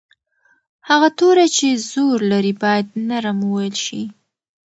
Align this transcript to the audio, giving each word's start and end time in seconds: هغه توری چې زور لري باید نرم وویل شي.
هغه 0.89 1.09
توری 1.19 1.47
چې 1.57 1.67
زور 1.91 2.17
لري 2.31 2.53
باید 2.63 2.87
نرم 3.09 3.37
وویل 3.43 3.75
شي. 3.85 4.03